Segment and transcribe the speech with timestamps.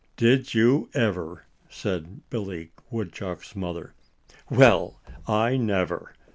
[0.17, 3.93] "Did you ever?" said Billy Woodchuck's mother.
[4.49, 6.15] "Well, I never!"